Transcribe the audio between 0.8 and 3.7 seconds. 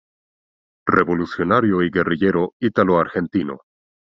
Revolucionario y guerrillero italo-argentino.